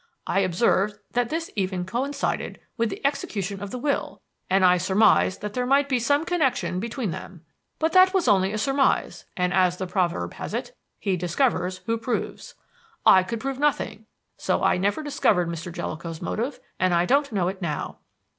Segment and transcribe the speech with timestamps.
[0.25, 5.41] I observed that this even coincided with the execution of the will, and I surmised
[5.41, 7.45] that there might be some connection between them.
[7.77, 11.99] But that was only a surmise; and, as the proverb has it, 'He discovers who
[11.99, 12.55] proves.'
[13.05, 15.71] I could prove nothing, so that I never discovered Mr.
[15.71, 17.99] Jellicoe's motive, and I don't know it now."